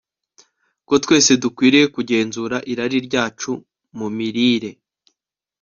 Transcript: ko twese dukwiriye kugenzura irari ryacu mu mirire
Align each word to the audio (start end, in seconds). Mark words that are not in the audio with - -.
ko 0.87 0.93
twese 1.03 1.31
dukwiriye 1.43 1.85
kugenzura 1.95 2.57
irari 2.71 2.97
ryacu 3.07 3.51
mu 3.97 4.07
mirire 4.17 4.69